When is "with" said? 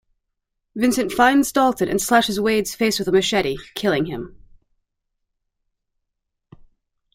2.97-3.07